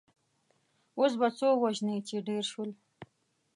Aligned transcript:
اوس 0.99 1.13
به 1.19 1.27
څو 1.37 1.47
وژنې 1.63 1.97
چې 2.07 2.17
ډېر 2.27 2.43
شول. 2.51 2.69